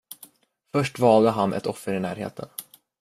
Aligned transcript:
Först 0.71 0.99
valde 0.99 1.29
han 1.29 1.53
ett 1.53 1.65
offer 1.65 1.93
i 1.93 1.99
närheten. 1.99 2.47